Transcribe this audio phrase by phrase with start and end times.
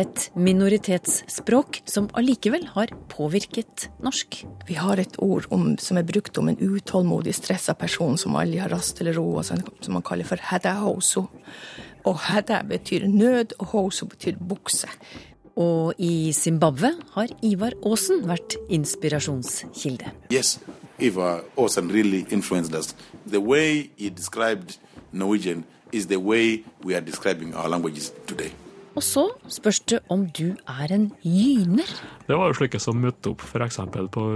[0.00, 4.40] et minoritetsspråk som allikevel har påvirket norsk.
[4.68, 8.60] Vi har et ord om, som er brukt om en utålmodig, stressa person som aldri
[8.62, 11.28] har rast eller ro, og som man kaller for hedahouso.
[12.04, 14.90] Og heda betyr nød, og hoso betyr bukse.
[15.56, 20.10] Og i Zimbabwe har Ivar Aasen vært inspirasjonskilde.
[20.34, 20.58] Yes,
[20.98, 22.94] Ivar Aasen really influenced us.
[23.26, 24.76] The way he described
[25.12, 28.50] Norwegian is the way we are describing our languages today.
[28.94, 31.88] Og så spørs det om du er en gyner.
[32.28, 33.80] Det var jo slike som møtte opp f.eks.
[34.14, 34.26] På,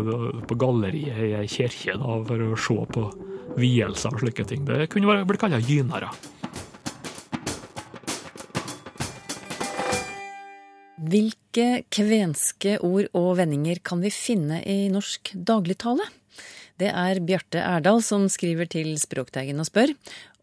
[0.51, 3.05] på galleriet i ei kirke for å se på
[3.59, 4.66] vielser og slike ting.
[4.66, 6.10] Det kunne bli kalla gynere.
[11.09, 16.04] Hvilke kvenske ord og vendinger kan vi finne i norsk dagligtale?
[16.79, 19.95] Det er Bjarte Erdal som skriver til Språkteigen og spør.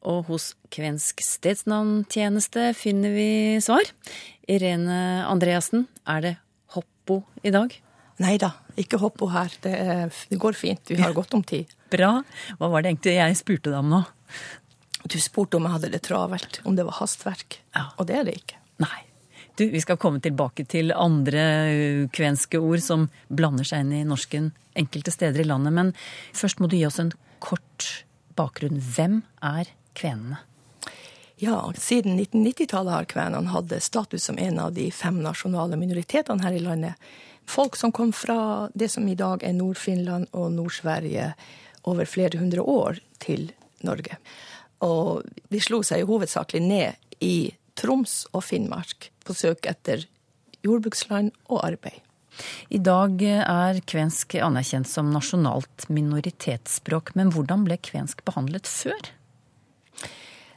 [0.06, 3.30] Og hos Kvensk stedsnavntjeneste finner vi
[3.64, 3.90] svar.
[4.46, 6.36] Irene Andreassen, er det
[6.76, 7.74] hoppo i dag?
[8.24, 9.52] Nei da, ikke Hoppo her.
[9.64, 10.88] Det, er, det går fint.
[10.88, 11.72] Vi har godt om tid.
[11.92, 12.20] Bra.
[12.60, 14.04] Hva var det egentlig jeg spurte deg om nå?
[15.12, 17.60] Du spurte om jeg hadde det travelt, om det var hastverk.
[17.76, 17.90] Ja.
[18.00, 18.62] Og det er det ikke.
[18.84, 19.04] Nei.
[19.56, 24.50] Du, vi skal komme tilbake til andre kvenske ord som blander seg inn i norsken
[24.76, 25.76] enkelte steder i landet.
[25.76, 25.94] Men
[26.36, 27.88] først må du gi oss en kort
[28.40, 28.80] bakgrunn.
[28.80, 30.42] Hvem er kvenene?
[31.42, 36.56] Ja, siden 1990-tallet har kvenene hatt status som en av de fem nasjonale minoritetene her
[36.56, 36.96] i landet.
[37.46, 41.34] Folk som kom fra det som i dag er Nord-Finland og Nord-Sverige
[41.84, 43.52] over flere hundre år til
[43.86, 44.18] Norge.
[44.88, 50.08] Og de slo seg hovedsakelig ned i Troms og Finnmark på søk etter
[50.66, 52.00] jordbruksland og arbeid.
[52.74, 59.12] I dag er kvensk anerkjent som nasjonalt minoritetsspråk, men hvordan ble kvensk behandlet før?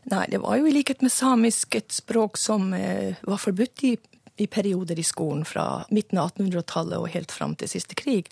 [0.09, 3.97] Nei, det var jo i likhet med samisk et språk som eh, var forbudt i,
[4.41, 8.31] i perioder i skolen fra midten av 1800-tallet og helt fram til siste krig.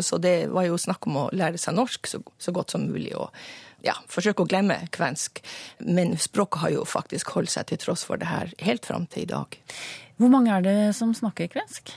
[0.00, 3.12] Så det var jo snakk om å lære seg norsk så, så godt som mulig
[3.18, 3.28] og
[3.84, 5.42] ja, forsøke å glemme kvensk.
[5.84, 9.26] Men språket har jo faktisk holdt seg til tross for det her helt fram til
[9.26, 9.58] i dag.
[10.16, 11.92] Hvor mange er det som snakker kvensk?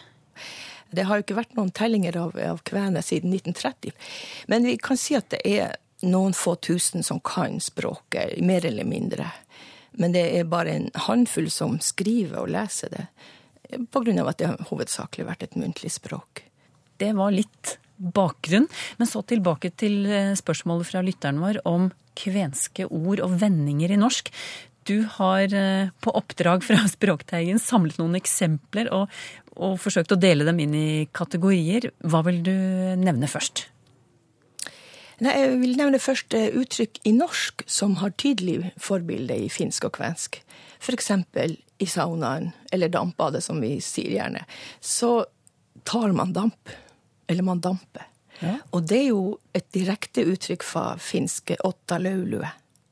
[0.95, 3.95] Det har jo ikke vært noen tellinger av, av kvener siden 1930.
[4.51, 8.88] Men vi kan si at det er noen få tusen som kan språket, mer eller
[8.88, 9.29] mindre.
[9.95, 13.06] Men det er bare en håndfull som skriver og leser det,
[13.91, 16.44] på grunn av at det har hovedsakelig vært et muntlig språk.
[17.00, 18.67] Det var litt bakgrunn.
[18.97, 24.00] Men så tilbake til eh, spørsmålet fra lytteren vår om kvenske ord og vendinger i
[24.00, 24.31] norsk.
[24.85, 29.07] Du har eh, på oppdrag fra Språkteigen samlet noen eksempler og,
[29.55, 31.89] og forsøkt å dele dem inn i kategorier.
[32.05, 32.55] Hva vil du
[33.01, 33.67] nevne først?
[35.23, 39.87] Nei, jeg vil nevne først eh, uttrykk i norsk som har tydelig forbilde i finsk
[39.87, 40.41] og kvensk.
[40.85, 44.43] Eksempel i saunaen, eller dampbadet som vi sier gjerne,
[44.79, 45.25] så
[45.87, 46.69] tar man damp.
[47.27, 48.05] Eller man damper.
[48.75, 52.47] Og det er jo et direkte uttrykk fra finske åtta laulue,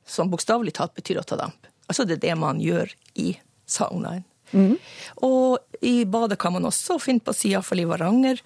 [0.07, 1.67] som bokstavelig talt betyr å ta damp.
[1.85, 2.89] Altså det er det man gjør
[3.19, 3.33] i
[3.69, 4.23] saunaen.
[5.25, 8.41] Og i badet kan man også finne på å si, iallfall i Varanger,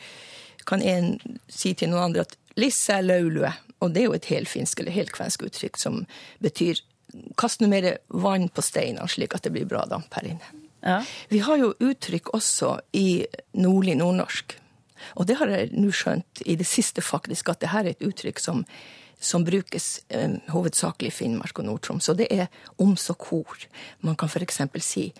[0.67, 1.13] kan en
[1.47, 3.51] si til noen andre at lisse er laulue.
[3.79, 6.03] Og det er jo et helfinsk eller helkvensk uttrykk som
[6.43, 6.81] betyr
[7.39, 10.53] kast noe mer vann på steinene, slik at det blir bra damp her inne.
[10.85, 11.01] Ja.
[11.31, 13.25] Vi har jo uttrykk også i
[13.57, 14.57] nordlig nordnorsk.
[15.19, 18.05] Og det har jeg nå skjønt i det siste, faktisk, at det her er et
[18.05, 18.63] uttrykk som,
[19.19, 22.09] som brukes eh, hovedsakelig i Finnmark og Nord-Troms.
[22.11, 22.47] Og det er
[22.81, 23.67] om så kor.
[24.01, 24.61] Man kan f.eks.
[24.85, 25.11] si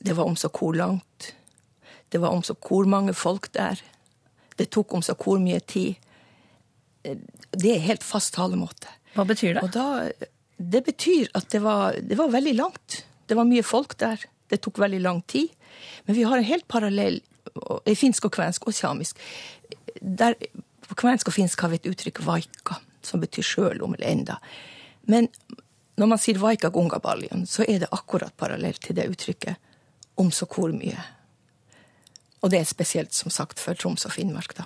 [0.00, 1.34] det var om så kor langt.
[2.08, 3.80] Det var om så kor mange folk der.
[4.56, 6.00] Det tok om så kor mye tid.
[7.04, 7.16] Eh,
[7.50, 8.88] Det er helt fast talemåte.
[9.14, 9.70] Hva betyr det?
[9.74, 10.10] Da,
[10.56, 13.04] det betyr at det var, det var veldig langt.
[13.26, 14.22] Det var mye folk der.
[14.50, 15.48] Det tok veldig lang tid.
[16.06, 17.20] Men vi har en helt parallell
[17.86, 19.18] i finsk og kvensk og samisk.
[20.00, 20.36] Der,
[20.86, 24.38] på kvensk og finsk har vi et uttrykk vaika, som betyr sjøl om eller enda.
[25.10, 25.28] Men
[25.98, 29.56] når man sier vaika gungabaljon, så er det akkurat parallelt til det uttrykket
[30.20, 30.98] om så hvor mye.
[32.40, 34.64] Og det er spesielt, som sagt, for Troms og Finnmark, da.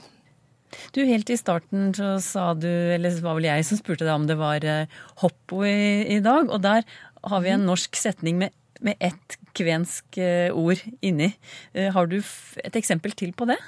[0.95, 4.15] Du, Helt i starten så sa du, eller det var vel jeg som spurte deg
[4.15, 4.91] om det var eh,
[5.23, 6.51] hoppo i, i dag.
[6.51, 6.87] Og der
[7.25, 8.55] har vi en norsk setning med,
[8.85, 11.33] med ett kvensk eh, ord inni.
[11.73, 13.59] Eh, Har du et eksempel til på det?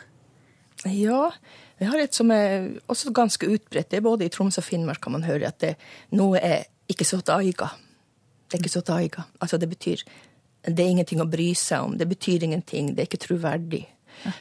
[0.87, 1.31] Ja,
[1.81, 3.91] vi har et som er også ganske utbredt.
[3.91, 5.75] Det er både i Troms og Finnmark kan man høre at det,
[6.15, 7.73] noe er ikke så taiga.
[8.47, 9.25] Det er ikke så taiga.
[9.43, 10.05] Altså det betyr
[10.67, 11.95] det er ingenting å bry seg om.
[11.99, 12.91] Det betyr ingenting.
[12.95, 13.85] Det er ikke troverdig.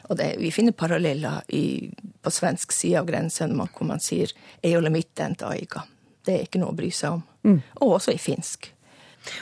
[0.09, 1.91] Og det, vi finner paralleller i,
[2.21, 4.31] på svensk side av grensen hvor man sier
[4.63, 5.83] ole.
[6.25, 7.59] Det er ikke noe å bry seg om.
[7.81, 8.71] Og også i finsk.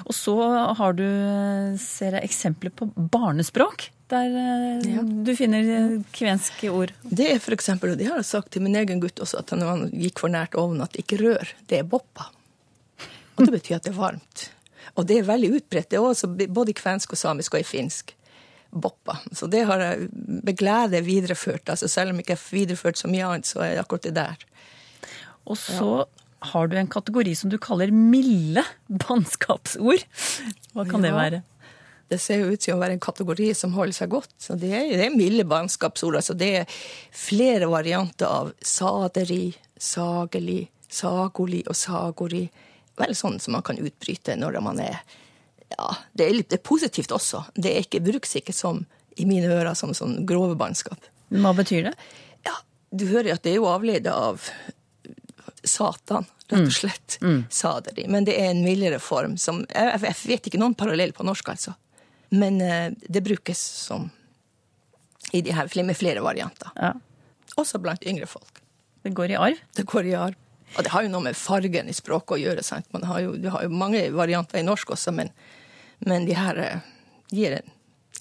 [0.07, 0.33] Og så
[0.80, 1.06] har du,
[1.80, 5.01] ser jeg, eksempler på barnespråk, der eh, Ja.
[5.03, 6.94] du finner eh, kvenske ord.
[7.03, 9.71] Det er eksempel, og det har jeg sagt til min egen gutt også, at når
[9.74, 11.51] han gikk for nært ovnen, at ikke rør.
[11.68, 12.30] Det er boppa.
[13.35, 14.50] Og det betyr at det er varmt.
[14.95, 15.89] Og det er veldig utbredt.
[15.89, 18.13] Det er også både i kvensk og samisk og i finsk.
[18.73, 19.19] Boppa.
[19.31, 21.69] Så det har jeg med glede videreført.
[21.69, 24.15] Altså selv om jeg ikke har videreført så mye annet, så er det akkurat det
[24.17, 24.45] der.
[25.45, 26.05] Og så
[26.53, 30.03] har du en kategori som du kaller milde bannskapsord.
[30.73, 31.43] Hva kan det være?
[32.11, 34.33] Det ser ut til å være en kategori som holder seg godt.
[34.41, 36.19] Så det er, det er milde bannskapsord.
[36.19, 36.77] Altså det er
[37.15, 40.61] flere varianter av saderi, sageli,
[40.91, 42.43] sagoli og sagori.
[42.99, 44.99] Vel sånn som man kan utbryte når man er
[45.77, 47.43] Ja, det er, det er positivt også.
[47.55, 48.83] Det er ikke, brukes ikke som
[49.17, 51.09] i mine ører som sånn grove bannskap.
[51.33, 51.93] Hva betyr det?
[52.45, 52.55] Ja,
[52.93, 54.43] du hører at det er jo avledet av
[55.63, 57.17] Satan, rett og slett.
[57.53, 58.05] Saderi.
[58.11, 61.53] Men det er en mildere form som jeg, jeg vet ikke noen parallell på norsk,
[61.55, 61.75] altså.
[62.33, 64.09] Men eh, det brukes som
[65.33, 66.69] i de her med flere varianter.
[66.75, 66.93] Ja.
[67.57, 68.61] Også blant yngre folk.
[69.03, 69.61] Det går i arv.
[69.75, 70.37] Det går i arv.
[70.73, 72.63] Og det har jo noe med fargen i språket å gjøre.
[72.65, 72.87] sant?
[72.93, 75.29] Man har jo, du har jo mange varianter i norsk også, men,
[76.05, 76.79] men de her eh,
[77.33, 77.71] gir en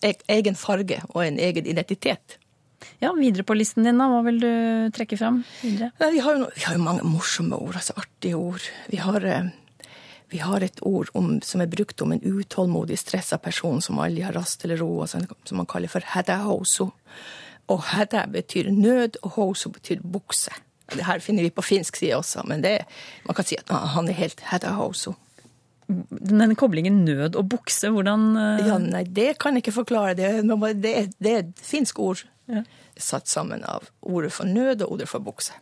[0.02, 2.38] e- egen farge og en egen identitet.
[2.98, 4.08] Ja, Videre på listen din, da.
[4.10, 4.52] Hva vil du
[4.94, 5.92] trekke fram videre?
[6.00, 8.64] Nei, vi, har jo, vi har jo mange morsomme ord, altså artige ord.
[8.90, 9.50] Vi har, eh,
[10.32, 14.24] vi har et ord om, som er brukt om en utålmodig, stressa person som aldri
[14.26, 15.26] har rast eller ro, som
[15.58, 16.90] man kaller for hedahouso.
[17.70, 20.50] Og heda betyr nød, og hoso betyr bukse.
[20.92, 22.80] Det her finner vi på finsk side også, men det,
[23.24, 25.14] man kan si at han er helt hedahouso.
[26.10, 30.14] Den koblingen nød og bukse, hvordan eh, Ja, nei, det kan jeg ikke forklare.
[30.18, 30.30] Det,
[30.82, 32.64] det, er, det er et finsk ord Ja.
[32.98, 35.54] satt sammen av ordet for nød og ordet for bukse.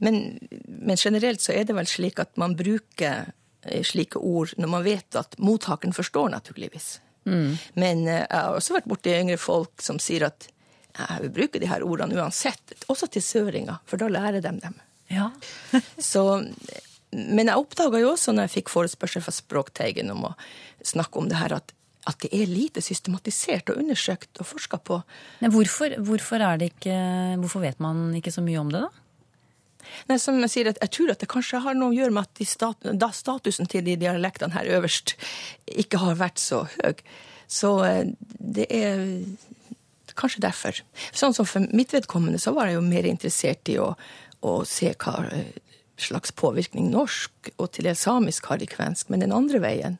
[0.00, 3.26] Men, men generelt så er det vel slik at man bruker
[3.66, 7.00] eh, slike ord når man vet at mottakeren forstår, naturligvis.
[7.28, 10.48] Men eh, jeg har også vært borti yngre folk som sier at
[10.98, 14.78] jeg vil bruke de her ordene uansett, også til søringer, for da lærer de dem.
[15.12, 15.28] Ja.
[16.10, 16.22] Så,
[17.12, 20.36] men jeg oppdaga jo også når jeg fikk forespørsel fra Språkteigen om å
[20.84, 21.72] snakke om det her, at,
[22.08, 25.00] at det er lite systematisert og undersøkt og forska på.
[25.40, 26.98] Men hvorfor, hvorfor, det ikke,
[27.40, 29.04] hvorfor vet man ikke så mye om det, da?
[30.08, 32.42] Nei, som Jeg sier, jeg tror at det kanskje har noe å gjøre med at
[32.48, 35.14] stat, da statusen til de dialektene her øverst
[35.80, 37.00] ikke har vært så høy.
[37.48, 39.00] Så eh, det er
[40.18, 40.80] kanskje derfor.
[41.16, 43.92] Sånn som For mitt vedkommende så var jeg jo mer interessert i å,
[44.44, 45.56] å se hva eh,
[46.00, 49.10] slags påvirkning norsk og til dels samisk har i kvensk.
[49.10, 49.98] Men den andre veien,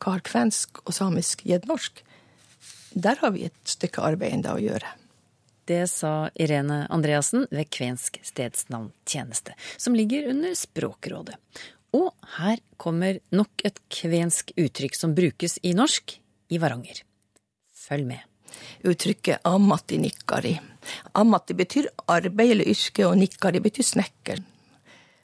[0.00, 2.02] hva har kvensk og samisk gitt norsk?
[2.94, 4.96] Der har vi et stykke arbeid enda å gjøre.
[5.70, 11.36] Det sa Irene Andreassen ved Kvensk stedsnavntjeneste, som ligger under Språkrådet.
[11.94, 16.16] Og her kommer nok et kvensk uttrykk som brukes i norsk
[16.50, 17.04] i Varanger.
[17.74, 18.26] Følg med.
[18.82, 20.58] uttrykket amati nikkari.
[21.12, 24.42] Amati betyr arbeid eller yrke, og nikkari betyr snekker.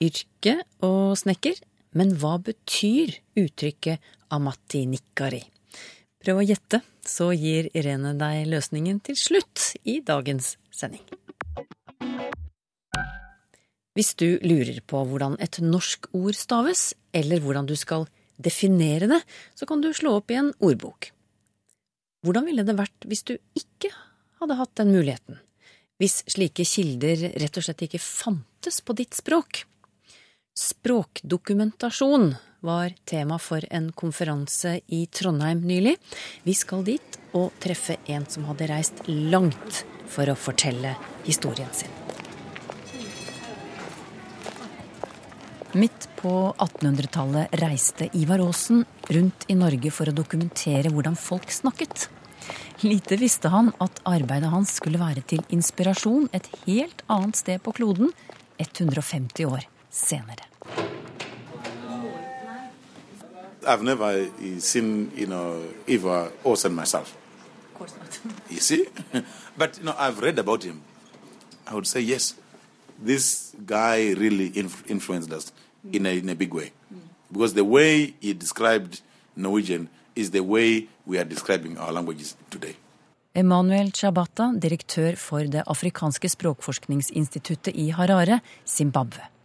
[0.03, 1.57] Yrke og snekker,
[1.97, 4.03] men hva betyr uttrykket
[4.35, 5.41] amatti nikkari?
[6.21, 11.05] Prøv å gjette, så gir Irene deg løsningen til slutt i dagens sending.
[13.97, 18.05] Hvis du lurer på hvordan et norsk ord staves, eller hvordan du skal
[18.37, 19.23] definere det,
[19.57, 21.09] så kan du slå opp i en ordbok.
[22.26, 23.95] Hvordan ville det vært hvis du ikke
[24.43, 25.41] hadde hatt den muligheten?
[25.97, 29.62] Hvis slike kilder rett og slett ikke fantes på ditt språk?
[30.59, 35.97] Språkdokumentasjon var tema for en konferanse i Trondheim nylig.
[36.43, 40.95] Vi skal dit og treffe en som hadde reist langt for å fortelle
[41.27, 41.93] historien sin.
[45.77, 52.09] Midt på 1800-tallet reiste Ivar Aasen rundt i Norge for å dokumentere hvordan folk snakket.
[52.81, 57.77] Lite visste han at arbeidet hans skulle være til inspirasjon et helt annet sted på
[57.77, 58.15] kloden
[58.57, 60.45] 150 år senere.
[63.67, 67.17] I've never uh, seen, you know, Eva Olsen myself.
[67.73, 68.19] Of course not.
[68.50, 68.87] You see?
[69.59, 70.83] but, you know, I've read about him.
[71.67, 72.35] I would say, yes,
[73.03, 75.53] this guy really inf- influenced us
[75.93, 76.71] in, a, in a big way.
[77.33, 79.00] Because the way he described
[79.35, 82.76] Norwegian is the way we are describing our languages today.
[83.35, 89.36] Emanuel Chabata, direktør for det afrikanske språkforskningsinstituttet i Harare, Zimbabwe.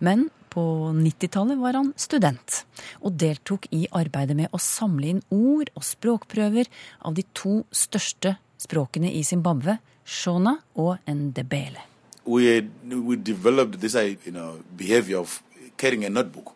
[0.00, 0.62] Men på
[0.96, 2.64] 90-tallet var han student,
[3.00, 6.68] og deltok i arbeidet med å samle inn ord og språkprøver
[7.08, 11.92] av de to største språkene i Zimbabwe, shona og ndebele.
[12.24, 15.42] we we developed this uh, you know behavior of
[15.76, 16.54] carrying a notebook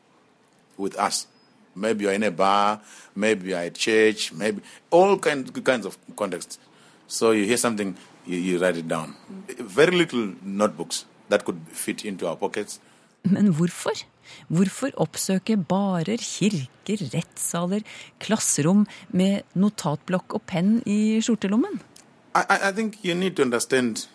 [0.77, 1.27] with us.
[1.75, 2.81] Maybe you're in a bar,
[3.15, 6.59] maybe you're at church, maybe all kind, kinds of contexts.
[7.07, 9.15] So you hear something, you, you write it down.
[9.59, 12.81] Very little notebooks that could fit into our pockets.
[13.31, 14.05] Men hvorfor?
[14.49, 17.85] Hvorfor oppsøke barer, kirker, rettssaler,
[18.23, 21.79] klasserom med notatblokk og penn i skjortelommen?
[22.35, 24.09] I, I I think you need to understand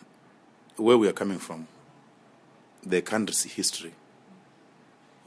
[0.77, 1.68] where we are coming from,
[2.86, 3.94] the country's history.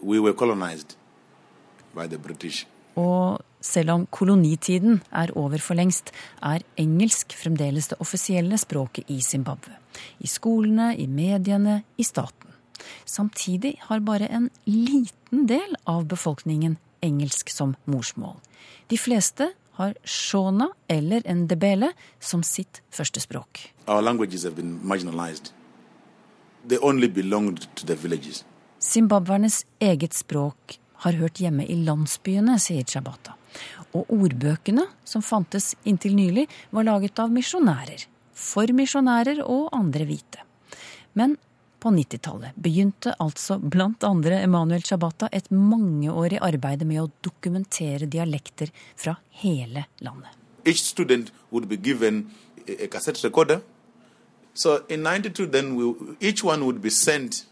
[0.03, 0.97] We were colonized
[1.95, 2.67] by the British.
[2.95, 6.13] Og selv om kolonitiden er over for lengst,
[6.43, 9.75] er engelsk fremdeles det offisielle språket i Zimbabwe.
[10.21, 12.54] I skolene, i mediene, i staten.
[13.05, 18.37] Samtidig har bare en liten del av befolkningen engelsk som morsmål.
[18.89, 23.73] De fleste har shona eller ndebele som sitt førstespråk.
[23.85, 24.05] språk.
[24.05, 25.53] languages have been marginalized.
[26.69, 28.45] They only belonged to the villages.
[28.81, 33.35] Zimbabwernes eget språk har hørt hjemme i landsbyene, sier Chabata.
[33.95, 38.07] Og ordbøkene som fantes inntil nylig, var laget av misjonærer.
[38.35, 40.43] For misjonærer og andre hvite.
[41.15, 41.37] Men
[41.85, 48.73] på 90-tallet begynte altså blant andre Emanuel Chabata et mangeårig arbeid med å dokumentere dialekter
[48.97, 50.33] fra hele landet.
[50.65, 52.31] Each student would be given
[52.65, 53.61] a a cassette recorder.
[54.55, 57.45] So in 92, then we, each one would be sent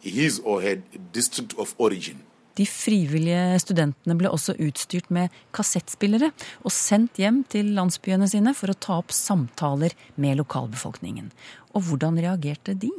[0.00, 2.20] his or her district of origin.
[2.54, 6.28] De frivillige studentene ble også utstyrt med kassettspillere
[6.62, 11.32] og sendt hjem til landsbyene sine for å ta opp samtaler med lokalbefolkningen.
[11.74, 12.92] Og hvordan reagerte de?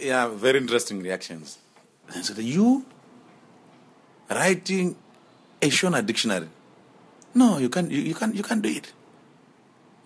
[0.00, 1.58] Yeah, very interesting reactions.
[2.14, 2.84] And so you
[4.30, 4.96] writing
[5.60, 6.48] a Shona dictionary?
[7.34, 7.90] No, you can't.
[7.90, 8.34] You, you can't.
[8.34, 8.92] You can't do it.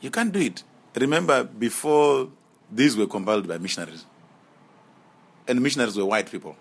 [0.00, 0.62] You can't do it.
[0.96, 2.28] Remember, before
[2.70, 4.04] these were compiled by missionaries,
[5.46, 6.56] and missionaries were white people.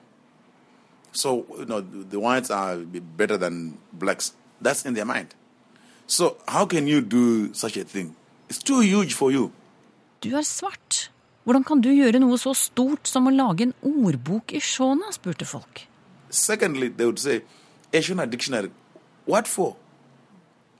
[1.11, 4.33] So you know the the whites are better than blacks.
[4.61, 5.33] That's in their mind.
[6.07, 8.15] So how can you do such a thing?
[8.49, 9.51] It's too huge for you.
[10.21, 11.10] Du er svart.
[11.43, 15.09] Hvordan kan du gjøre noe så stort som å lage en ordbok i Shona?
[15.11, 15.87] spurte folk.
[16.29, 17.41] Secondly, they would say,
[17.93, 18.71] a Shona dictionary.
[19.25, 19.75] What for?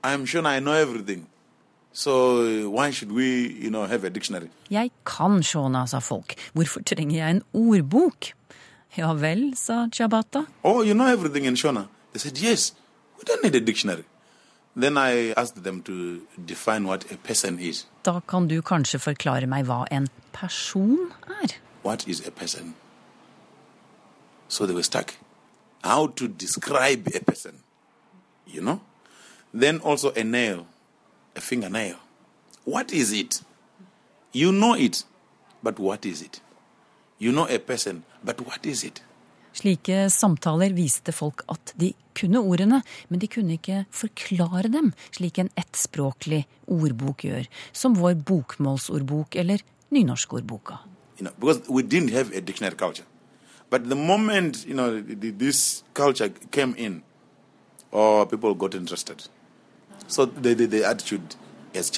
[0.04, 1.26] I'm Shona, I know everything.
[1.92, 4.50] So why should we, you know, have a dictionary?
[4.70, 6.34] Jeg kan Shona, sa folk.
[6.54, 8.32] Hvorfor trenger jeg en ordbok?
[8.96, 10.46] Ja vel, sa Chabata.
[10.64, 11.88] Oh, you know everything in Shona?
[12.12, 12.72] They said, yes,
[13.18, 14.04] we don't need a dictionary.
[14.76, 17.86] Then I asked them to define what a person is.
[18.04, 21.54] Da kan du kanskje forklare meg hva en person er?
[21.82, 22.74] What is a person?
[24.48, 25.14] So they were stuck.
[25.84, 27.62] How to describe a person,
[28.46, 28.80] you know?
[29.54, 30.66] Then also a nail,
[31.36, 31.96] a fingernail.
[32.64, 33.42] What is it?
[34.32, 35.04] You know it,
[35.62, 36.40] but what is it?
[37.18, 39.02] You know a person, but what is it?
[39.52, 45.38] Slike samtaler viste folk at de kunne ordene, men de kunne ikke forklare dem, slik
[45.38, 50.80] en ettspråklig ordbok gjør, som vår bokmålsordbok eller nynorskordboka.
[51.22, 53.04] you know, because we didn't have a dictionary culture.
[53.70, 57.02] But the moment you know this culture came in,
[57.90, 59.28] or people got interested,
[60.08, 61.36] so the, the, the attitude
[61.74, 61.90] has.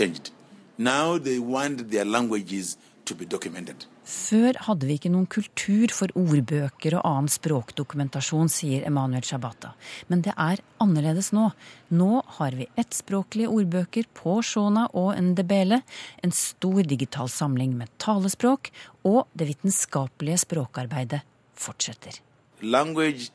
[4.04, 9.70] Før hadde vi ikke noen kultur for ordbøker og annen språkdokumentasjon, sier Emanuel Shabata.
[10.12, 11.46] Men det er annerledes nå.
[11.88, 15.80] Nå har vi ettspråklige ordbøker på Shona og Ndebele,
[16.20, 18.68] en stor digital samling med talespråk,
[19.08, 21.22] og det vitenskapelige språkarbeidet
[21.56, 22.20] fortsetter.
[22.60, 23.30] Language,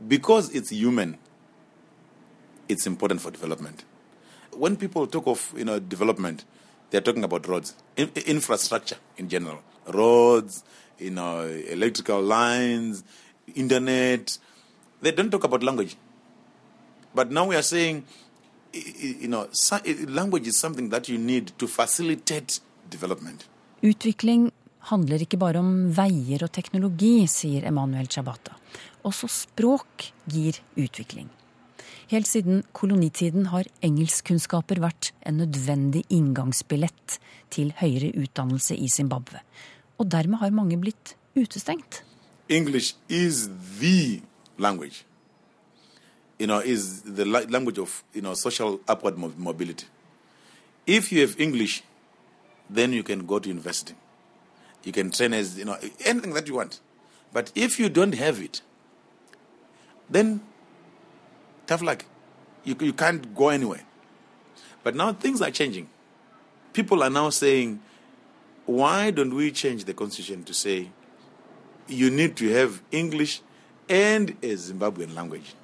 [0.00, 1.18] because it's human,
[2.68, 3.84] it's important for development.
[4.56, 6.46] When people talk of you know development,
[6.90, 10.64] they're talking about roads, in, infrastructure in general, roads,
[10.98, 13.04] you know, electrical lines,
[13.54, 14.38] internet.
[15.02, 15.96] They don't talk about language.
[17.14, 18.04] But now we are saying,
[18.72, 19.48] you know,
[20.08, 23.46] language is something that you need to facilitate development.
[23.82, 24.50] Utvikling
[24.90, 28.56] handler ikke bare om veier og teknologi, sier Emanuel Chabata.
[29.04, 31.28] Også språk gir utvikling.
[32.08, 37.16] Helt siden kolonitiden har engelskkunnskaper vært en nødvendig inngangsbillett
[37.50, 39.40] til høyere utdannelse i Zimbabwe.
[39.98, 42.04] Og dermed har mange blitt utestengt.
[42.48, 43.48] English is
[43.80, 44.22] the
[44.58, 45.02] language.
[46.38, 49.86] You know, is the la- language of you know social upward mo- mobility.
[50.86, 51.82] If you have English,
[52.74, 53.94] then you can go to university.
[54.84, 56.80] You can train as, you know, anything that you want.
[57.32, 58.62] But if you don't have it,
[60.12, 60.40] then
[61.66, 62.04] tough luck.
[62.64, 63.84] You, you can't go anywhere.
[64.82, 65.88] But now things are changing.
[66.72, 67.80] People are now saying,
[68.66, 70.90] why don't we change the constitution to say
[71.88, 73.40] you need to have English
[73.88, 75.54] and a Zimbabwean language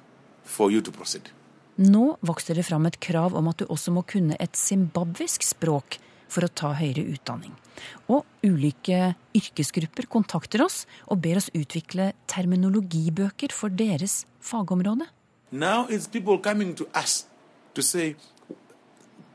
[0.43, 1.29] for you to proceed?
[1.75, 5.97] Nå vokser det fram et krav om at du også må kunne et zimbabwisk språk
[6.29, 7.53] for å ta høyere utdanning.
[8.13, 15.09] Og ulike yrkesgrupper kontakter oss og ber oss utvikle terminologibøker for deres fagområde.
[15.53, 17.25] Now it's people coming to us
[17.75, 18.15] to say,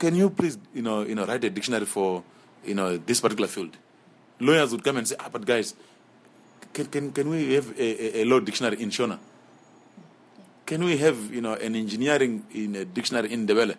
[0.01, 2.25] can you please, you know, you know, write a dictionary for,
[2.65, 3.77] you know, this particular field?
[4.41, 5.75] Lawyers would come and say, ah, but guys,
[6.73, 9.17] can, can, can we have a, a, a law dictionary in Shona?
[10.67, 13.77] Can we have, you know, an engineering in a dictionary in Debele?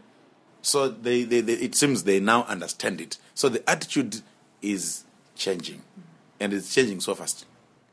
[0.61, 3.17] So they, they, they, it seems they now understand it.
[3.33, 4.21] So the attitude
[4.61, 5.03] is
[5.35, 5.81] changing,
[6.39, 7.45] and it's changing so fast.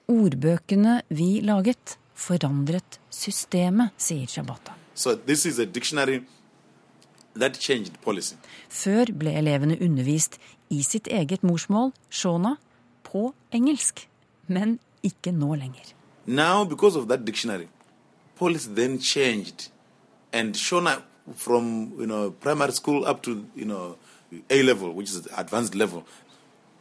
[0.08, 4.74] Ordbøkene vi laget, forandret systemet, sier Shabata.
[4.96, 5.12] So.
[8.68, 10.38] Før ble elevene undervist
[10.72, 12.56] i sitt eget morsmål, shona,
[13.04, 14.08] på engelsk.
[14.48, 15.92] Men ikke nå lenger.
[16.26, 17.68] Now, because of that dictionary,
[18.36, 19.70] policy then changed,
[20.32, 21.02] and Shona
[21.34, 23.96] from you know primary school up to you know
[24.50, 26.04] A level, which is advanced level,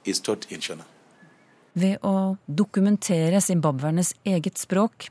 [0.04, 0.86] is taught in Shona.
[1.76, 5.10] Ved å dokumentere zimbabwernes eget språk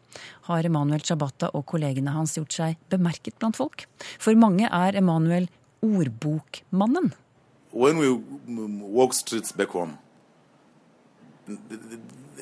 [0.48, 3.84] har Emanuel Chabata og kollegene hans gjort seg bemerket blant folk.
[4.16, 5.50] For mange er Emanuel
[5.84, 7.12] ordbokmannen.
[7.70, 9.98] When we mm, walk streets back home,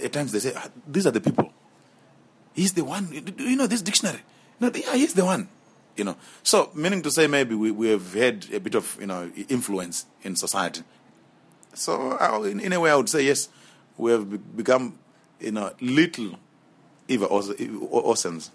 [0.05, 1.51] at times they say, "Ah, "These are the people."
[2.55, 3.09] He's the one.
[3.39, 4.23] You know this dictionary?
[4.61, 5.49] No, yeah, he's the one.
[5.97, 9.07] You know, so meaning to say, maybe we, we have had a bit of you
[9.07, 10.83] know influence in society.
[11.75, 13.49] So in, in a way, I would say yes,
[14.03, 14.93] we have become
[15.41, 16.35] you know little
[17.09, 17.29] even
[17.91, 18.51] orphans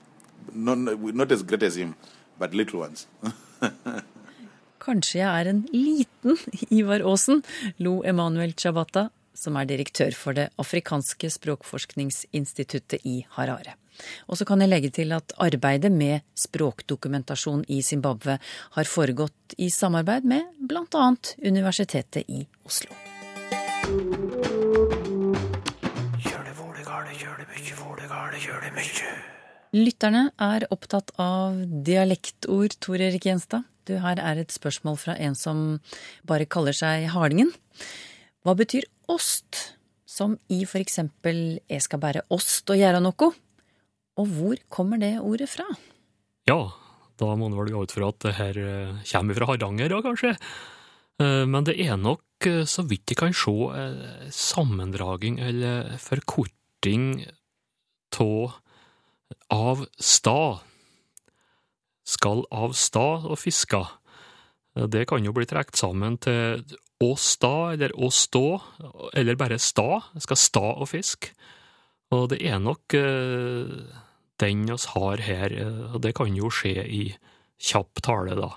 [0.54, 0.78] not
[1.16, 1.96] not as great as him,
[2.38, 3.08] but little ones.
[4.88, 6.38] Kanskje jeg er en liten
[6.72, 7.42] Ivar Aasen,
[7.84, 13.76] lo Emanuel Chabata, som er direktør for det afrikanske språkforskningsinstituttet i Harare.
[14.30, 18.38] Og så kan jeg legge til at arbeidet med språkdokumentasjon i Zimbabwe
[18.78, 21.10] har foregått i samarbeid med bl.a.
[21.42, 22.94] Universitetet i Oslo.
[29.76, 33.66] Lytterne er opptatt av dialektord, Tor Erik Gjenstad.
[33.88, 35.80] Du, her er et spørsmål fra en som
[36.28, 37.52] bare kaller seg Hardingen.
[38.44, 39.74] Hva betyr ost?
[40.08, 43.36] Som i for eksempel 'jeg skal bære ost og gjøre noe'.
[44.18, 45.66] Og hvor kommer det ordet fra?
[46.48, 46.72] Ja,
[47.20, 50.02] da må en vel gå ut fra at det her eh, kommer fra Hardanger, da
[50.02, 50.38] kanskje.
[51.20, 57.28] Eh, Men det er nok, eh, så vidt jeg kan se, sammendraging eller forkorting
[58.20, 58.54] av
[59.54, 60.60] av sta.
[62.08, 63.84] Skal av sta og fiska.
[64.88, 66.64] Det kan jo bli trukket sammen til
[67.04, 68.46] å sta eller å stå,
[69.18, 70.02] eller bare sta.
[70.22, 71.32] Skal sta og fisk.
[72.16, 73.74] Og det er nok eh,
[74.40, 77.04] den oss har her, eh, og det kan jo skje i
[77.60, 78.54] kjapp tale, da.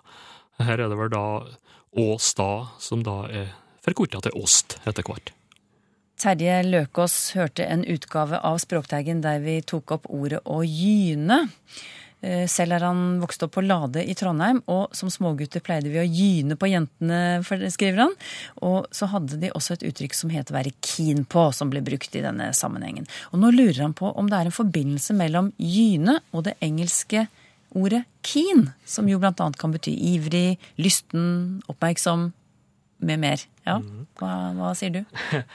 [0.61, 1.25] Her er det vel da
[1.99, 5.33] å sta, som da er forkorta til ost etter hvert.
[6.21, 11.47] Terje Løkås hørte en utgave av Språkteigen der vi tok opp ordet å gyne.
[12.21, 16.03] Eh, Selv er han vokst opp på Lade i Trondheim, og som smågutter pleide vi
[16.03, 17.41] å gyne på jentene,
[17.73, 18.15] skriver han.
[18.61, 22.13] Og så hadde de også et uttrykk som het være keen på, som ble brukt
[22.13, 23.09] i denne sammenhengen.
[23.33, 27.31] Og nå lurer han på om det er en forbindelse mellom gyne og det engelske
[27.71, 32.33] ordet keen, som jo blant annet kan bety ivrig, lysten, oppmerksom,
[33.01, 33.41] med mer.
[33.65, 33.79] Ja,
[34.21, 35.07] hva, hva sier du?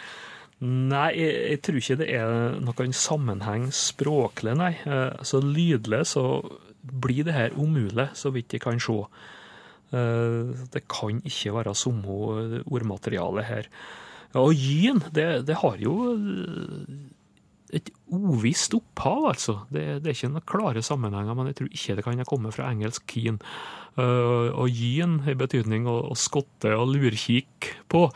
[0.66, 4.72] Nei, jeg, jeg tror ikke det er noen sammenheng språklig, nei.
[4.88, 6.24] Eh, Så lydlig så
[6.82, 8.96] blir det her umulig, så vidt jeg kan se.
[9.94, 13.70] Eh, Det kan ikke være samme ordmateriale her.
[14.36, 16.96] Og gyn, det, det har jo eh,
[17.76, 19.60] et uvisst opphav, altså.
[19.70, 22.56] Det, det er ikke noen klare sammenhenger, men jeg tror ikke det kan ha kommet
[22.56, 23.40] fra engelsk keen.
[23.96, 28.10] Og gyn i betydning å, skotte og lurkikke på,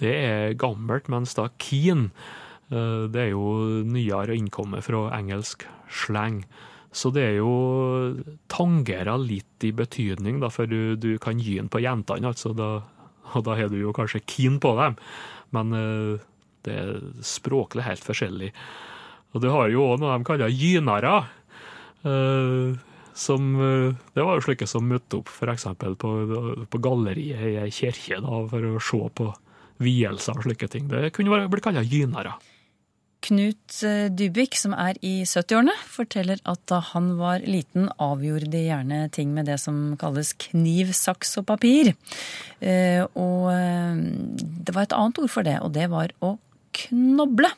[0.00, 2.08] det er gammelt, mens da keen,
[2.72, 6.42] eh, det er jo nyere å innkomme fra engelsk slang.
[6.90, 8.16] Så det er jo
[8.50, 12.54] tangerer litt i betydning, da, for du, du kan gyne på jentene, altså.
[12.56, 12.70] Da,
[13.36, 14.96] og da er du jo kanskje keen på dem.
[15.54, 16.22] Men eh,
[16.66, 18.54] det er språklig helt forskjellig.
[19.30, 21.20] Og du har jo òg noe de kaller gynere.
[22.08, 22.86] eh,
[23.20, 23.46] som,
[24.14, 25.66] det var jo slike som møtte opp f.eks.
[26.00, 26.10] På,
[26.70, 29.26] på galleriet i ei kirke for å se på
[29.80, 30.88] vielser og slike ting.
[30.90, 32.36] Det kunne blitt kalt gynere.
[33.20, 38.62] Knut Dybik, Dybvik, som er i 70-årene, forteller at da han var liten, avgjorde de
[38.64, 41.92] gjerne ting med det som kalles kniv, saks og papir.
[42.64, 44.00] Eh, Og eh,
[44.40, 46.38] det var et annet ord for det, og det var å
[46.80, 47.52] knoble.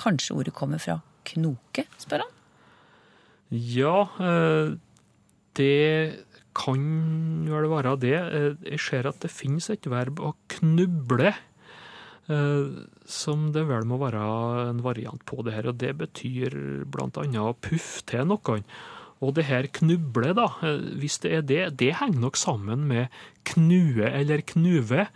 [0.00, 2.36] Kanskje ordet kommer fra knoke, spør han.
[3.52, 4.76] Ja, eh,
[5.60, 6.24] det
[6.60, 8.16] kan vel være det.
[8.16, 11.32] Eh, Jeg ser at det finnes et verb å knuble,
[12.28, 15.70] eh, som det vel må være en variant på det her.
[15.70, 18.64] Og det betyr annet å puffe til noen.
[19.20, 23.08] Og det her knuble, da, eh, hvis det er det, det henger nok sammen med
[23.44, 25.08] knue eller knuve,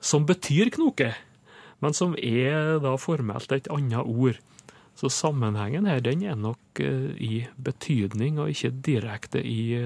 [0.00, 1.14] som betyr knoke,
[1.80, 4.38] men som er da formelt et annet ord.
[4.98, 9.78] Så sammenhengen her, den er nok i betydning, og ikke direkte i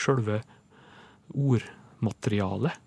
[0.00, 0.40] sjølve
[1.30, 2.86] ordmaterialet.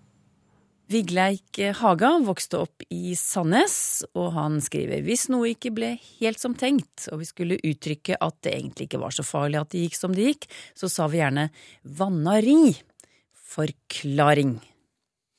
[0.92, 6.52] Vigleik Haga vokste opp i Sandnes, og han skriver hvis noe ikke ble helt som
[6.60, 9.96] tenkt, og vi skulle uttrykke at det egentlig ikke var så farlig at det gikk
[9.96, 10.46] som det gikk,
[10.76, 11.48] så sa vi gjerne
[11.82, 12.74] vannari.
[13.54, 14.58] Forklaring.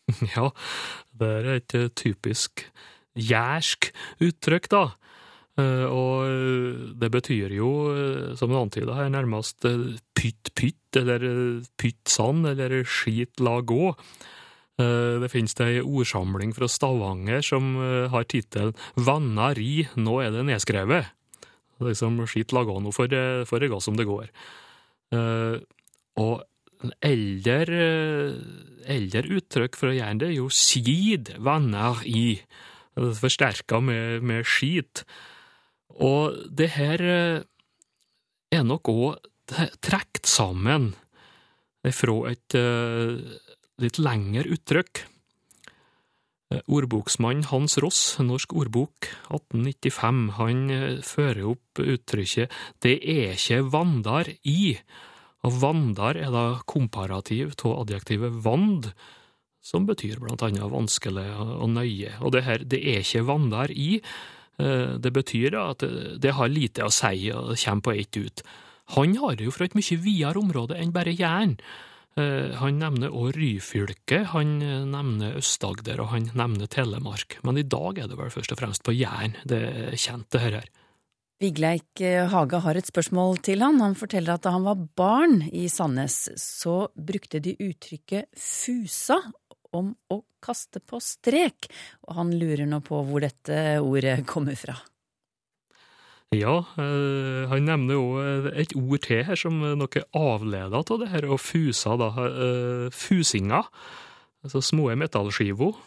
[0.36, 0.52] Ja,
[1.18, 2.68] det er et typisk
[3.18, 3.90] jærsk
[4.22, 4.84] uttrykk, da.
[5.58, 9.64] Eh, Og eh, det betyr jo, eh, som det antyda her, nærmest
[10.16, 13.94] pytt pytt, eller pytt sand, eller skit la gå.
[14.76, 17.78] Det finnes ei ordsamling fra Stavanger som
[18.12, 21.06] har tittelen Vannari, nå er det nedskrevet.
[21.80, 24.28] Liksom skit la gå nå, for, det- går som det går.
[25.16, 26.44] Og
[27.08, 27.80] eldre,
[28.84, 32.42] eldre uttrykk for å gjøre det er jo sid, vanner i.
[32.96, 35.06] Forsterka med, med skit.
[35.94, 37.42] Og det her eh,
[38.52, 40.94] er nok òg trukket sammen
[41.94, 43.20] fra et eh,
[43.82, 45.04] litt lengre uttrykk.
[46.52, 50.64] Eh, Ordboksmann Hans Ross, Norsk ordbok 1895, han
[51.06, 54.80] fører opp uttrykket 'det er ikke vandar i'.
[55.46, 58.90] Og vandar er da komparativ av adjektivet vand,
[59.62, 62.18] som betyr blant annet vanskelig og nøye.
[62.22, 64.02] Og det her 'det er ikke vandar i',
[64.58, 65.84] det betyr at
[66.22, 68.42] det- har lite å si og kommer på ett ut.
[68.96, 71.58] Han har det jo fra et mye videre område enn bare Jæren.
[72.18, 77.40] Eh, Han nevner òg Ryfylke, han eh, nevner Øst-Agder og han nevner Telemark.
[77.44, 80.42] Men i dag er det vel først og fremst på Jæren det er kjent, det
[80.42, 80.62] her.
[81.42, 82.00] Vigleik
[82.32, 83.82] Haga har et spørsmål til han.
[83.82, 89.20] Han forteller at da han var barn i Sandnes, så brukte de uttrykket fusa
[89.76, 91.70] om å kaste på strek,
[92.08, 94.78] og han lurer nå på hvor dette ordet kommer fra.
[96.36, 98.06] Ja, eh, han nevner jo
[98.50, 102.10] et ord til her som noe avleda av det her, og fusa, da.
[102.26, 103.62] eh, fusinga,
[104.44, 105.78] altså små metallskiver,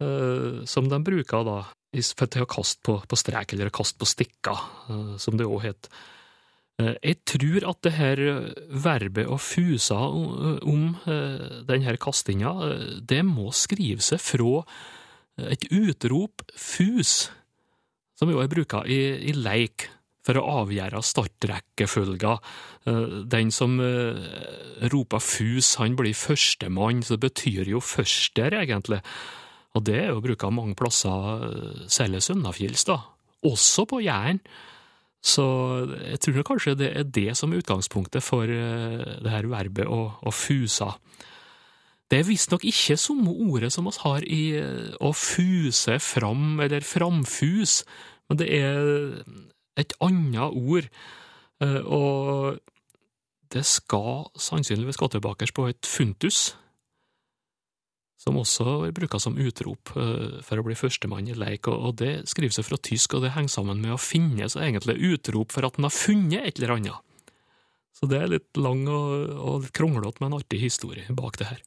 [0.00, 1.62] eh, som de bruker da
[1.96, 4.60] til å kaste på, på strek, eller kaste på stikker,
[4.92, 5.88] eh, som det òg het.
[6.78, 8.22] Eh, Jeg tror at det her
[8.68, 9.38] verbet å
[9.96, 14.64] om, om eh, den her kastinga, eh, det må skrive seg fra
[15.36, 17.30] et utrop fus
[18.16, 19.90] som jo er bruka i, i leik
[20.26, 22.36] for å avgjøre startrekkefølga.
[22.88, 29.02] Eh, Den som eh, roper fus, han blir førstemann, så det betyr jo førster, egentlig.
[29.76, 32.98] Og det er jo bruka mange plasser, eh, særlig Sønnafjells, da.
[33.46, 34.40] Også på Jæren.
[35.26, 35.44] Så
[36.06, 40.02] jeg tror kanskje det er det som er utgangspunktet for eh, det her verbet å,
[40.22, 40.92] å fusa.
[42.06, 46.86] Det er visstnok ikke samme ordet som oss har i eh, å fuse fram, eller
[46.86, 47.80] framfus,
[48.30, 48.92] men det er
[49.80, 50.86] et annet ord,
[51.64, 52.62] eh, og
[53.50, 56.54] det skal sannsynligvis gå tilbake på et funtus,
[58.16, 62.56] som også bruka som utrop eh, for å bli førstemann i leik, og det skriver
[62.56, 65.76] seg fra tysk, og det henger sammen med å finne så egentlig utrop for at
[65.76, 67.02] en har funnet et eller annet.
[67.96, 71.62] Så det er litt lang og, og litt kronglete, men artig historie bak det her.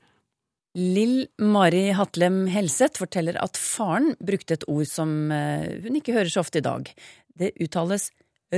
[0.77, 6.29] Lill Mari Hatlem Helseth forteller at faren brukte et ord som eh, hun ikke hører
[6.33, 6.91] så ofte i dag.
[7.39, 8.12] Det uttales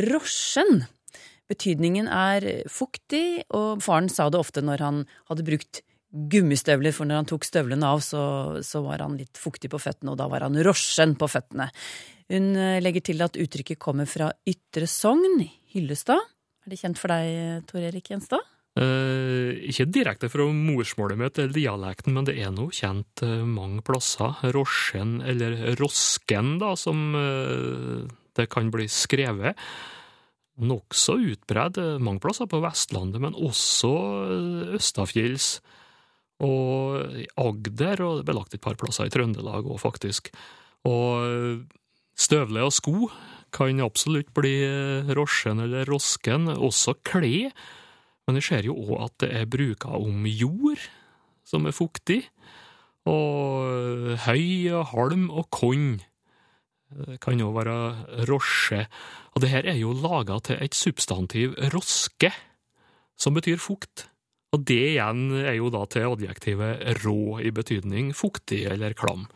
[0.08, 0.86] rosjen.
[1.52, 7.22] Betydningen er fuktig, og faren sa det ofte når han hadde brukt gummistøvler, for når
[7.22, 8.24] han tok støvlene av, så,
[8.66, 11.70] så var han litt fuktig på føttene, og da var han rosjen på føttene.
[12.32, 16.20] Hun eh, legger til at uttrykket kommer fra Ytre Sogn, Hyllestad.
[16.62, 18.44] Er det kjent for deg, Tor Erik Gjenstad?
[18.80, 23.84] Eh, ikke direkte fra morsmålet mitt eller dialekten, men det er nå kjent eh, mange
[23.84, 24.38] plasser.
[24.56, 28.06] Rosjen, eller Rosken, da, som eh,
[28.40, 29.60] det kan bli skrevet.
[30.62, 33.92] Nokså utbredt eh, mange plasser på Vestlandet, men også
[34.80, 35.58] østafjells.
[36.42, 40.32] Og i Agder, og det ble lagt et par plasser i Trøndelag òg, faktisk.
[40.90, 41.62] Og
[42.18, 43.12] støvler og sko
[43.54, 44.56] kan absolutt bli
[45.14, 47.54] rosjen eller rosken, også klær.
[48.26, 50.82] Men jeg ser jo òg at det er bruka om jord
[51.48, 52.22] som er fuktig,
[53.10, 56.00] og høy og halm og korn.
[56.92, 58.86] Det kan jo være rosje.
[59.34, 62.32] Og det her er jo laga til et substantiv roske,
[63.18, 64.11] som betyr fukt.
[64.52, 69.30] Og det igjen er jo da til adjektivet rå i betydning fuktig eller klam.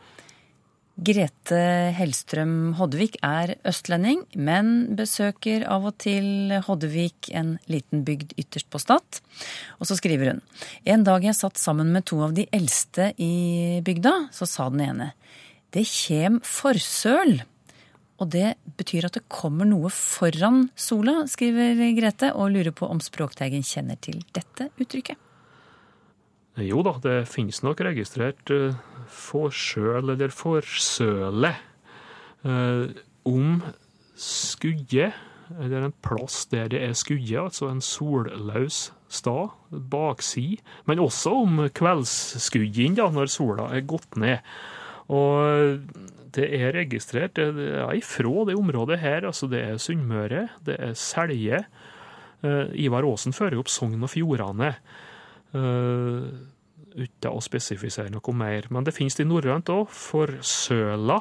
[0.96, 1.58] Grete
[1.92, 8.80] Hellstrøm Hoddevik er østlending, men besøker av og til Hoddevik, en liten bygd ytterst på
[8.80, 9.20] Stad.
[9.76, 10.40] Og så skriver hun
[10.88, 14.86] En dag jeg satt sammen med to av de eldste i bygda, så sa den
[14.88, 15.10] ene
[15.72, 17.42] Det kjem forsøl.
[18.16, 23.00] Og det betyr at det kommer noe foran sola, skriver Grete, og lurer på om
[23.04, 25.20] Språkteigen kjenner til dette uttrykket.
[26.64, 28.78] Jo da, det finnes nok registrert uh,
[29.12, 31.52] forsøl eller forsøle
[32.48, 32.86] uh,
[33.28, 33.58] om
[34.16, 35.10] skugge,
[35.60, 39.52] eller en plass der det er skugge, altså en solløs stad,
[39.92, 44.40] bakside, men også om kveldsskudding, da, når sola er gått ned.
[45.12, 45.84] Og
[46.36, 47.48] det er registrert det
[47.80, 51.62] er ifra det området her, altså det er Sunnmøre, det er Selje.
[52.44, 54.74] Uh, Ivar Aasen fører opp Sogn og Fjordane.
[55.56, 56.28] Uh,
[56.96, 58.68] uten å spesifisere noe mer.
[58.72, 61.18] Men det finnes det norrønt òg, forsøla.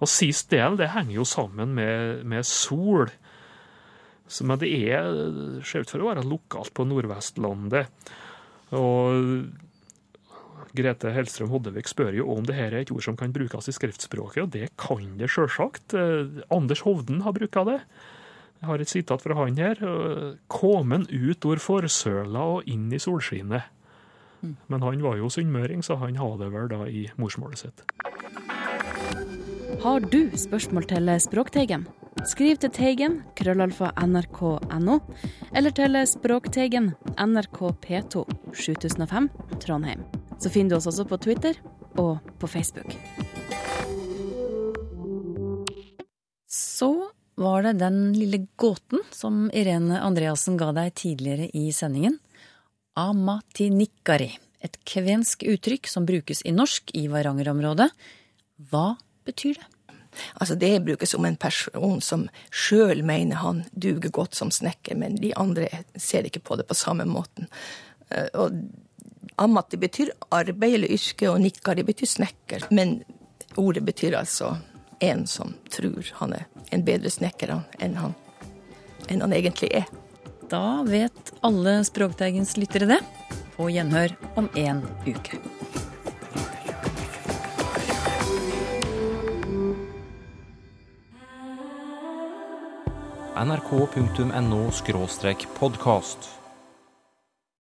[0.00, 3.10] Og sist del det henger jo sammen med, med sol.
[4.30, 5.10] Så, men det er,
[5.66, 7.90] ser ut for å være lokalt på Nordvestlandet.
[8.78, 9.50] Og
[10.76, 13.74] Grete Hellstrøm Hoddevik spør jo om det her er et ord som kan brukes i
[13.74, 15.96] skriftspråket, og det kan det sjølsagt.
[16.50, 17.80] Anders Hovden har bruka det.
[18.60, 19.78] Jeg har et sitat fra han her.
[20.52, 23.76] Komen ut ord forsøla og inn i solskinnet.
[24.40, 27.84] Men han var jo sunnmøring, så han har det vel da i morsmålet sitt.
[29.80, 31.86] Har du spørsmål til Språkteigen?
[32.28, 34.98] Skriv til Teigen, krøllalfa nrk.no,
[35.56, 39.30] eller til Språkteigen, NRK P2, 7005,
[39.62, 40.04] Trondheim.
[40.40, 41.58] Så finner du oss også på Twitter
[42.00, 42.94] og på Facebook.
[46.48, 52.18] Så var det den lille gåten som Irene Andreassen ga deg tidligere i sendingen.
[52.96, 54.32] Amatinikkari.
[54.60, 57.88] et kvensk uttrykk som brukes i norsk i Varangerområdet.
[58.68, 59.94] Hva betyr det?
[60.34, 65.16] Altså Det brukes om en person som sjøl mener han duger godt som snekker, men
[65.16, 67.48] de andre ser ikke på det på samme måten.
[68.10, 68.28] Eh,
[69.40, 72.66] og det betyr arbeid eller yrke, og nikkari betyr snekker.
[72.70, 73.00] Men
[73.56, 74.56] ordet betyr altså
[75.00, 78.14] en som tror han er en bedre snekker enn han,
[79.08, 79.88] enn han egentlig er.
[80.50, 83.00] Da vet alle Språkteigens lyttere det.
[83.56, 85.40] På gjenhør om en uke.
[93.40, 94.70] nrk.no
[95.58, 96.39] podkast.